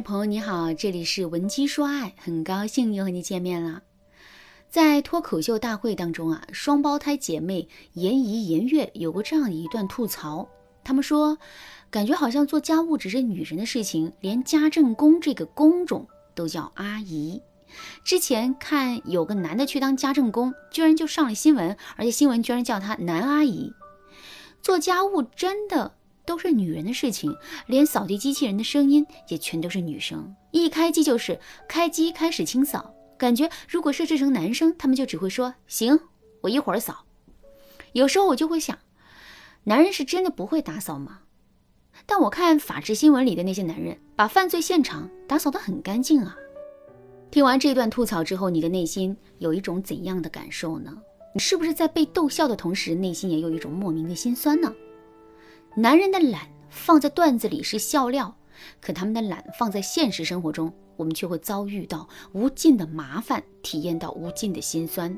[0.00, 3.82] 朋友你好，这里是文姬说爱，很高兴又和你见面了。
[4.68, 10.48] 在脱口秀大会当中啊，双胞胎姐妹严怡、严月有过这样一段吐槽，
[10.84, 11.38] 她们说，
[11.90, 17.40] 感觉好像做家务只是女人的事情，连家政工这个工种都叫阿姨。
[18.04, 23.72] 之前看有个男的去当家政工，居然就上了新闻，而且新闻居然叫他男阿姨。
[24.62, 25.95] 做家务真的
[26.26, 27.34] 都是女人的事情，
[27.66, 32.92] 连扫地机器人的声音也全都是女生，一开机就是开机开始清扫。
[33.16, 35.98] 感觉如果设置成男生，他们就只会说行，
[36.42, 37.04] 我一会儿扫。
[37.92, 38.78] 有时候我就会想，
[39.64, 41.20] 男人是真的不会打扫吗？
[42.04, 46.36] 但我看法制新闻里的那些男人，把犯罪现场打扫得很干净啊。
[47.30, 50.94] 听完这段吐槽之后，你的内心有一种怎样的感受呢？
[51.34, 54.72] 你是不是在被逗笑的同时，内心也有一种莫名的心酸呢？
[55.78, 58.34] 男人的懒放在段子里是笑料，
[58.80, 65.14] 可他们的懒放在现实生活中，我们却会遭遇到无尽的麻烦，体验到无尽的心酸。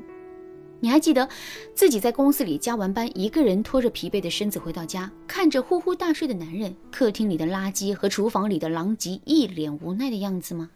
[0.81, 1.29] 你还记得
[1.73, 10.69] 自己在公司里加完班，一个人拖着疲惫的身子回到家，看着呼呼大睡的男人，客厅里的垃圾和厨房里的狼藉，一脸无奈的样子吗？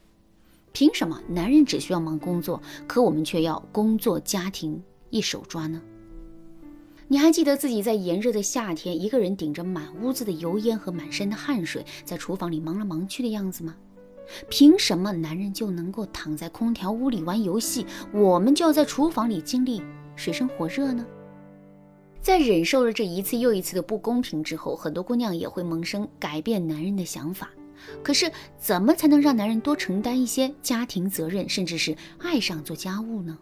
[0.72, 4.81] 凭什么男人只需要忙工作，可我们却要工作家庭？
[5.09, 5.81] 一手抓呢？
[7.07, 13.75] 你还记得自己在炎热的夏天，一个人顶着满屋子的油烟和满身的汗水，在厨房里忙来忙去的样子吗？
[14.49, 19.83] 凭什么男人就能够躺在空调屋里玩游戏，我们就要在厨房里经历
[20.15, 21.05] 水深火热呢？
[22.21, 27.49] 在忍受了这一次又一次的不公平之后，很多姑娘也会萌生改变男人的想法。
[28.01, 33.38] 可是，怎么才能让男人多承担一些家庭责任，甚至是爱上做家务呢？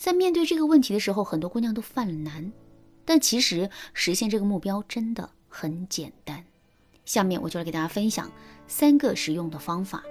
[0.00, 2.50] 在面对这个问题的时候，很多姑娘都犯了难，
[3.04, 6.42] 但其实实现这个目标真的很简单。
[7.04, 8.32] 下面我就来给大家分享
[8.66, 10.02] 三个实用的方法。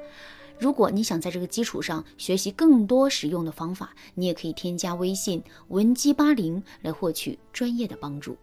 [0.59, 8.37] 如果你想在这个基础上学习更多实用的方法，你也可以添加微信文姬八零来获取专业的帮助。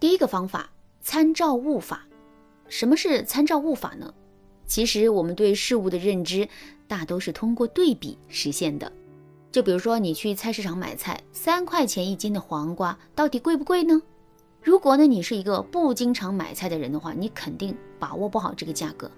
[0.00, 0.68] 第一个方法，
[1.00, 2.04] 参照物法。
[2.66, 4.12] 什么是参照物法呢？
[4.66, 6.48] 其实我们对事物的认知
[6.88, 8.90] 大都是通过对比实现的。
[9.56, 14.02] 就比如说，你去菜市场买菜，三块钱一斤的黄瓜到底贵不贵呢？
[14.62, 19.10] 如果呢你是一个不经常买菜的人的话，你肯定把握不好这个价格。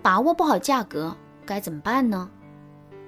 [0.00, 1.14] 把握不好价格
[1.44, 2.30] 该怎么办呢？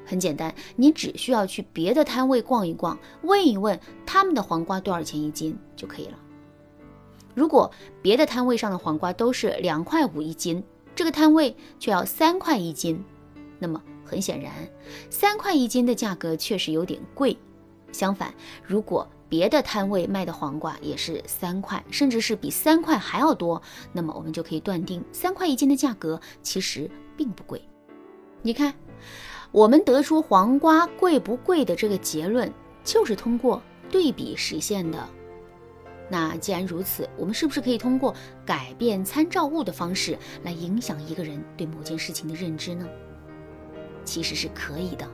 [0.05, 6.19] 很简单，你只需要去别的摊位逛一逛，问一问他们的黄瓜多少钱一斤就可以了。
[7.35, 7.71] 如果
[8.03, 10.63] 别的摊位上的黄瓜都是两块五一斤，
[10.95, 13.03] 这个摊位却要三块一斤，
[13.59, 13.83] 那么。
[14.09, 14.53] 很显然，
[15.11, 17.37] 三块一斤的价格确实有点贵。
[17.91, 18.33] 相反，
[18.65, 23.61] 如果别的摊位卖的黄瓜也是三块，甚至是比三块还要多，
[23.93, 27.61] 那么我们就可以断定三块一斤的价格其实并不贵。
[28.43, 28.73] 你看，
[29.51, 32.49] 我们得出黄瓜贵不贵的这个结论，
[32.85, 35.05] 就是通过对比实现的。
[36.09, 42.89] 那既然如此，我们是不是可以通过改变参照物的方式来影响一个人对某件事情的认知呢？
[44.07, 45.07] 其实是可以的，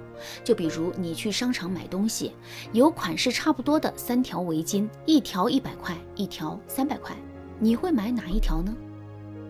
[0.44, 2.32] 就比如你去商场买东西，
[2.72, 7.16] 有款式差不多的三条围巾，一条一百块，一条三百块，
[7.58, 8.72] 你会买哪一条呢？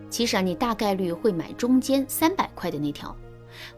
[0.09, 3.15] 其实啊，你大概率会买中间三百块的那条。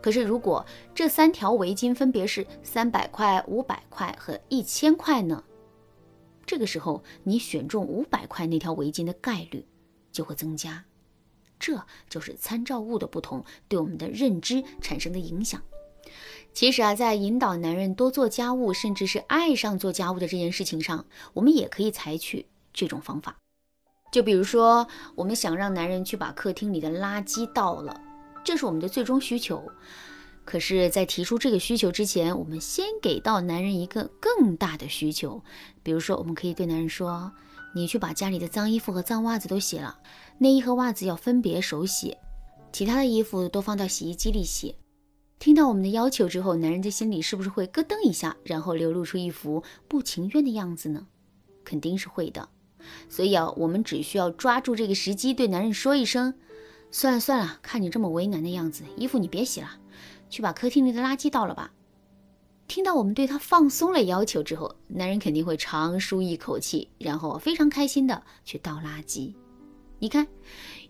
[0.02, 5.44] 可是如果这三条围巾分别是三百块、五百块和一千块呢？
[6.46, 9.66] 这个时候你选中五百块那条围巾的概率
[10.12, 10.86] 就会增加。
[11.60, 15.62] 这就是参照物的不同对我们的认知产生的影响。
[16.54, 23.36] 其实啊，在引导男人多做家务，甚至是爱上做家务的这件事情上，我们也可以采取这种方法。
[24.12, 28.00] 就比如说，我们想让男人去把客厅里的垃圾倒了，
[28.44, 29.62] 这是我们的最终需求。
[30.46, 35.44] 可是，在提出这个需求之前，我们先给到男人一个更大的需求。
[35.84, 37.34] 比如说，我们可以对男人说。
[37.76, 40.00] 你去把家里的脏衣服和脏袜子都洗了，
[40.38, 42.16] 内衣和袜子要分别手洗，
[42.72, 44.76] 其他的衣服都放到洗衣机里洗。
[45.40, 51.06] 听到我们的要求之后，男人的心里是不是会咯噔一下，然后流露出一副不情愿的样子呢？
[51.66, 52.48] 肯定是会的。
[53.10, 56.34] 所以啊，我们只需要抓住这个时机，对男人说一声
[56.92, 59.70] ：“算了算了，看你这么为难的样子，衣服你别洗了，
[60.30, 61.74] 去把客厅里的垃圾倒了吧。”
[62.68, 69.34] 听到我们对他放松了要求之后，男人肯定会长舒一口气，然后非常开心的去倒垃圾。
[70.00, 70.28] 你看，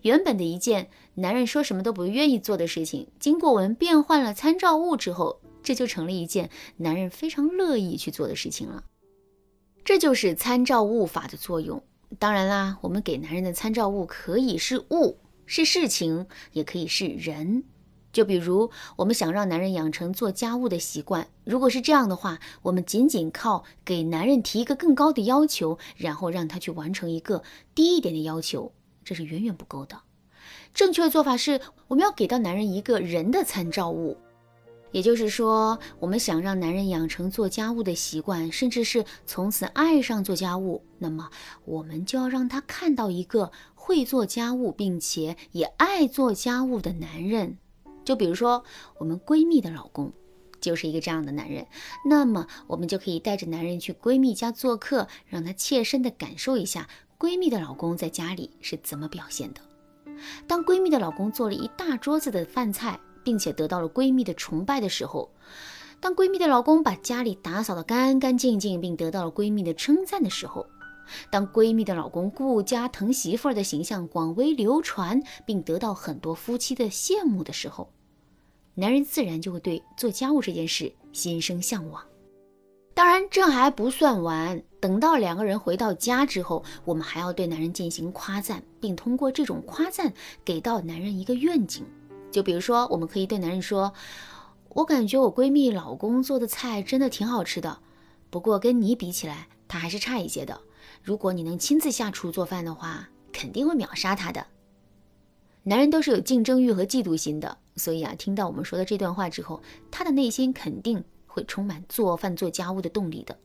[0.02, 8.82] 原本的一件男人说什么都不愿意做的事情，经过我们变换了参照物之后，这就成了一件男人非常乐意去做的事情了。
[9.84, 11.82] 这就是参照物法的作用。
[12.18, 17.62] 当然啦，我们给男人的参照物可以是物，是事情，也可以是人。
[18.16, 27.42] 就比如，我们想让男人养成做家务的习惯，如果是这样的话，我们仅仅靠给男人提一个更高的要求，然后让他去完成一个
[27.74, 28.72] 低一点的要求，
[29.04, 30.00] 这是远远不够的。
[30.72, 34.16] 正确的做法是，我们要给到男人一个人的参照物。
[34.92, 41.28] 也就是说，我们想让男人养成做家务的习惯，甚至是从此爱上做家务，那么
[41.66, 47.58] 我们就要让他看到一个会做家务并且也爱做家务的男人。
[48.06, 48.64] 就比如说，
[48.96, 50.10] 我们闺蜜的老公
[50.58, 51.66] 就是一个这样的男人，
[52.06, 56.88] 那么我们就可以带着男人去闺蜜家做客，让他切身的感受一下
[57.18, 59.60] 闺蜜的老公在家里是怎么表现的。
[60.46, 62.98] 当闺蜜的老公做了一大桌子的饭菜。
[63.26, 65.28] 并且得到了闺蜜的崇拜的时候，
[65.98, 70.64] 当闺蜜的老公把家里打扫得干干净净，并得到了闺蜜的称赞的时候，
[71.28, 77.90] 当闺蜜的老公顾家疼媳妇儿的形象广为流传，并得到很多夫妻的羡慕的时候，
[78.78, 82.04] 男人自然就会对做家务这件事心生向往。
[82.92, 90.12] 当然，这还不算完，等到两个人回到家之后，我们还要对男人进行夸赞，并通过这种夸赞
[90.44, 91.84] 给到男人一个愿景。
[92.30, 93.92] 就比如说，我们可以对男人说
[94.68, 97.78] ：“我感觉我闺蜜老公做的菜真的挺好吃的，
[98.28, 100.60] 不过跟你比起来，他还是差一些的。
[101.02, 104.46] 如果你能亲自下厨做饭的话，肯定会秒杀他的。”
[105.64, 113.38] 男人都是有竞争欲和嫉妒心的，所以啊，听到我们说的这段话之后，他的内心肯定会充满做饭做家务的动力的。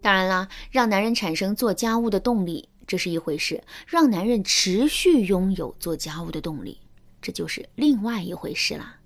[0.00, 6.80] 当然啦，让男人产生做家务的动力，这是一回事；让男人持续拥有做家务的动力。
[7.22, 8.98] 这就是另外一回事啦。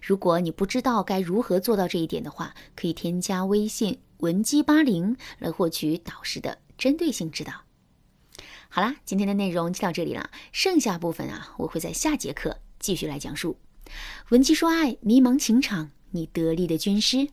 [0.00, 7.52] 如果你不知道该如何做到这一点的话，可以添加微信文姬八零来获取导师的针对性指导。
[8.70, 13.58] 好啦，今天的内容就到这里了，剩下部分啊，我会在下节课继续来讲述。
[14.30, 17.28] 文姬说爱，迷茫情场，你得力的军师。